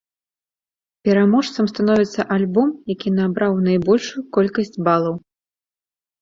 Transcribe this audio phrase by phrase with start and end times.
[1.07, 5.15] Пераможцам становіцца альбом, які набраў найбольшую колькасць балаў.